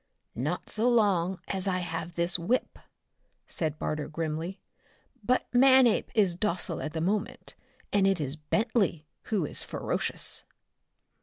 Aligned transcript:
"Not 0.33 0.67
so 0.71 0.89
long 0.89 1.39
as 1.47 1.67
I 1.67 1.77
have 1.77 2.15
this 2.15 2.39
whip," 2.39 2.79
said 3.45 3.77
Barter 3.77 4.07
grimly. 4.07 4.59
"But 5.23 5.45
Manape 5.53 6.09
is 6.15 6.33
docile 6.33 6.81
at 6.81 6.93
the 6.93 7.01
moment, 7.01 7.53
and 7.93 8.07
it 8.07 8.19
is 8.19 8.35
Bentley 8.35 9.05
who 9.25 9.45
is 9.45 9.61
ferocious." 9.61 10.43